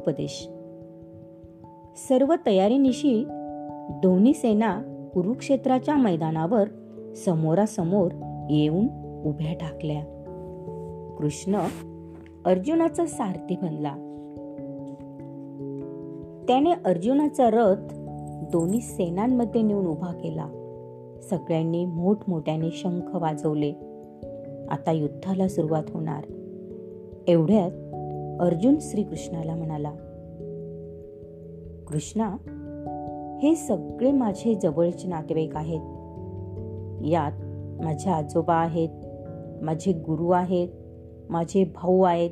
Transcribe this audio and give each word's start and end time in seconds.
उपदेश. 0.00 0.48
सर्व 2.08 2.34
तयारीनिशी 2.46 3.24
दोन्ही 4.02 4.34
सेना 4.34 4.82
कुरुक्षेत्राच्या 5.14 5.96
मैदानावर 5.96 6.68
समोरासमोर 7.14 8.08
येऊन 8.50 8.86
उभ्या 9.26 9.54
ठाकल्या. 9.54 10.02
कृष्ण 11.18 11.58
अर्जुनाचा 12.44 13.06
सारथी 13.06 13.56
बनला. 13.62 13.94
त्याने 16.48 16.72
अर्जुनाचा 16.72 17.50
रथ 17.52 17.94
दोन्ही 18.52 18.80
सेनांमध्ये 18.80 19.62
नेऊन 19.62 19.86
उभा 19.86 20.12
केला. 20.12 20.46
सगळ्यांनी 21.30 21.84
मोठमोठ्याने 21.84 22.70
शंख 22.70 23.16
वाजवले. 23.16 23.72
आता 24.70 24.92
युद्धाला 24.92 25.48
सुरुवात 25.48 25.84
होणार. 25.88 26.24
एवढ्यात 27.28 27.89
अर्जुन 28.40 28.76
श्रीकृष्णाला 28.80 29.54
म्हणाला 29.54 29.90
कृष्णा 31.88 32.36
हे 33.42 33.56
सगळे 33.56 34.12
माझे 34.12 34.54
जवळचे 34.54 35.08
नातेवाईक 35.08 35.56
आहेत. 35.56 35.80
यात 37.04 37.32
माझे 37.84 38.10
आजोबा 38.10 38.54
आहेत 38.54 38.88
माझे 39.62 39.92
गुरु 39.92 40.30
आहेत 40.30 40.68
माझे 41.30 41.64
भाऊ 41.64 42.02
आहेत. 42.02 42.30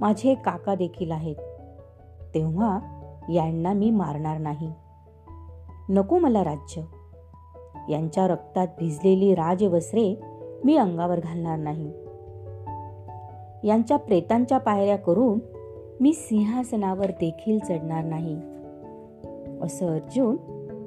माझे 0.00 0.34
काका 0.34 0.74
देखील 0.74 1.10
आहेत. 1.10 1.36
तेव्हा 2.34 2.78
यांना 3.32 3.72
मी 3.72 3.90
मारणार 3.90 4.38
नाही. 4.38 4.72
नको 5.88 6.18
मला 6.18 6.44
राज्य. 6.44 6.82
यांच्या 7.92 8.26
रक्तात 8.28 8.66
भिजलेली 8.78 9.34
राजवस्त्रे 9.34 10.14
मी 10.64 10.76
अंगावर 10.76 11.20
घालणार 11.20 11.58
नाही. 11.58 12.05
यांच्या 13.66 13.96
प्रेतांच्या 13.96 14.58
पायऱ्या 14.58 14.96
करून 14.96 15.38
मी 16.00 16.12
सिंहासनावर 16.12 17.06
देखील 17.06 17.58
चढणार 17.58 18.04
नाही. 18.04 18.36
असं 19.62 19.86
अर्जुन 19.86 20.36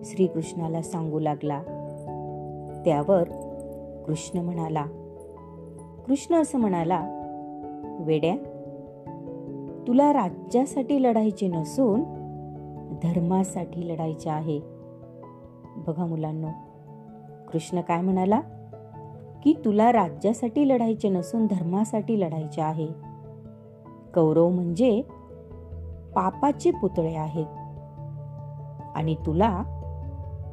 श्रीकृष्णाला 0.05 0.81
सांगू 0.81 1.19
लागला. 1.19 1.61
त्यावर 2.85 3.23
कृष्ण 4.05 4.39
म्हणाला 4.39 4.85
कृष्ण 6.07 6.35
असं 6.35 6.59
म्हणाला 6.59 7.03
वेड्या 7.99 8.35
तुला 9.87 10.13
राज्यासाठी 10.13 11.03
लढायचे 11.03 11.47
नसून 11.47 12.01
धर्मासाठी 13.03 13.93
लढायचे 13.93 14.29
आहे. 14.29 14.59
बघा 15.87 16.05
मुलांना 16.05 16.51
कृष्ण 17.51 17.81
काय 17.81 18.01
म्हणाला 18.01 18.41
की 19.43 19.53
तुला 19.65 19.91
राज्यासाठी 19.91 20.69
लढायचे 20.69 21.09
नसून 21.09 21.47
धर्मासाठी 21.47 22.19
लढायचे 22.19 22.61
आहे. 22.61 22.87
कौरव 24.13 24.49
म्हणजे 24.49 25.01
पापाचे 26.15 26.71
पुतळे 26.71 27.15
आहेत. 27.15 27.45
आणि 28.95 29.15
तुला 29.25 29.63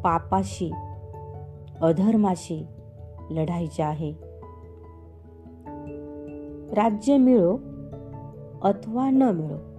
पापाशी 0.05 0.71
अधर्माशी 1.81 2.67
लढायचे 3.31 3.83
आहे. 3.83 4.13
राज्य 6.73 7.17
मिळो 7.17 7.57
अथवा 8.63 9.11
न 9.11 9.23
मिळो 9.23 9.77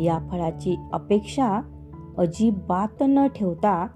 या 0.00 0.18
फळाची 0.30 0.76
अपेक्षा 0.92 1.60
अजिबात 2.18 3.02
न 3.02 3.26
ठेवता 3.26 3.86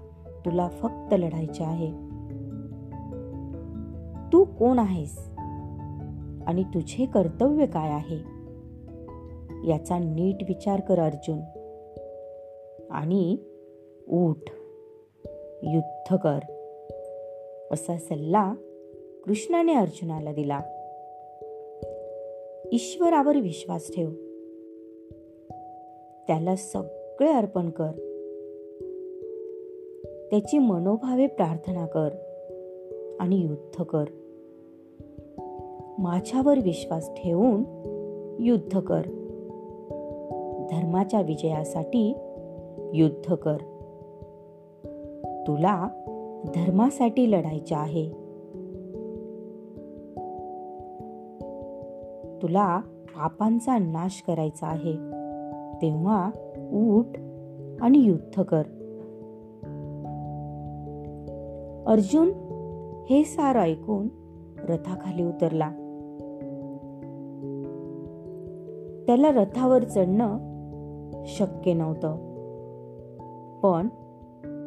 तुला 0.45 0.67
फक्त 0.67 1.13
लढायचे 1.13 1.63
आहे. 1.63 2.08
तू 4.33 4.43
कोण 4.43 4.79
आहेस? 4.79 5.17
आणि 6.47 6.63
तुझे 6.63 7.05
कर्तव्य 7.05 7.65
काय 7.65 7.89
आहे? 7.89 8.39
याचा 9.69 9.97
नीट 9.97 10.35
विचार 10.47 10.79
कर 10.79 10.99
अर्जुन. 10.99 11.39
आणि 12.91 13.37
उठ. 14.07 14.51
युद्ध 15.63 16.15
कर. 16.15 16.39
असा 17.71 17.97
सल्ला 17.97 18.53
कृष्णाने 19.25 19.73
अर्जुनाला 19.73 20.33
दिला. 20.33 20.59
ईश्वरावर 22.71 23.37
विश्वास 23.37 23.91
ठेव. 23.95 24.09
त्याला 26.27 26.55
सगळे 26.55 27.31
अर्पण 27.31 27.69
कर. 27.69 27.91
त्याची 30.31 30.57
मनोभावे 30.57 31.27
प्रार्थना 31.27 31.85
कर. 31.85 32.09
आणि 33.19 33.35
युद्ध 33.35 33.83
कर. 33.83 34.03
माझ्यावर 35.97 36.59
विश्वास 36.59 37.09
ठेवून 37.09 37.63
युद्ध 38.39 38.79
कर. 38.79 39.01
धर्माच्या 40.71 41.21
विजयासाठी 41.21 42.15
युद्ध 42.93 43.33
कर. 43.33 43.57
तुला 45.47 45.87
धर्मासाठी 46.55 47.31
लढायचे 47.31 47.75
आहे. 47.75 48.09
तुला 52.41 52.79
पापांचा 52.79 53.77
नाश 53.77 54.23
करायचा 54.27 54.67
आहे. 54.67 54.93
तेव्हा 55.81 56.31
उठ 56.71 57.05
आणि 57.81 57.97
युद्ध 57.97 58.41
कर. 58.41 58.61
अर्जुन 61.87 62.31
हे 63.09 63.23
सार 63.23 63.55
ऐकून 63.55 64.07
रथाखाली 64.69 65.23
उतरला. 65.23 65.69
त्याला 69.07 69.31
रथावर 69.31 69.83
चढणं 69.83 70.37
शक्य 71.25 71.73
नव्हतं. 71.73 72.15
पण 73.59 73.87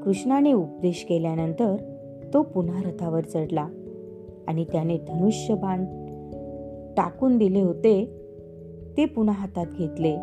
कृष्णाने 0.00 0.53
उपदेश 0.53 1.06
केल्यानंतर 1.08 1.76
तो 2.34 2.42
पुन्हा 2.42 2.82
रथावर 2.82 3.25
चढला 3.25 3.69
आणि 4.48 4.64
त्याने 4.64 4.97
धनुष्यबाण 4.97 5.84
टाकून 6.97 7.38
दिले 7.38 7.60
होते. 7.60 8.04
ते 8.97 9.04
पुन्हा 9.04 9.34
हातात 9.34 9.66
घेतले. 9.78 10.14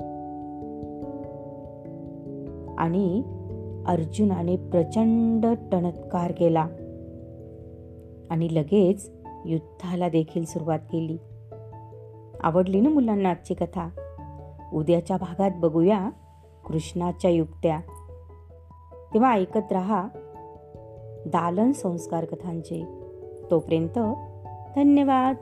आणि 2.78 3.24
अर्जुनाने 3.88 4.56
प्रचंड 4.56 5.46
टणत्कार 5.72 6.32
केला. 6.32 6.68
आणि 8.30 8.56
लगेच 8.56 9.12
युद्धाला 9.46 10.10
देखील 10.10 10.46
सुरुवात 10.46 10.80
केली. 10.80 11.18
आवडली 12.42 12.80
ना 12.80 12.90
मुलांना 12.90 13.30
आजची 13.30 13.54
कथा? 13.54 13.90
उद्याच्या 14.74 15.18
भागात 15.18 15.52
बघूया 15.56 16.10
कृष्णाच्या 16.66 17.32
युक्त्या. 17.32 17.80
तेव्हा 19.14 19.32
ऐकत 19.32 19.72
रहा 19.72 20.08
दालन 21.26 21.72
संस्कार 21.72 22.26
कथांचे. 22.26 22.86
तोपर्यंत 23.52 24.00
धन्यवाद. 24.76 25.36